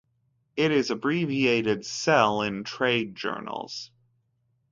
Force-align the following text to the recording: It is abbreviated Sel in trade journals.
It 0.55 0.71
is 0.71 0.89
abbreviated 0.89 1.85
Sel 1.85 2.41
in 2.41 2.63
trade 2.63 3.13
journals. 3.13 3.91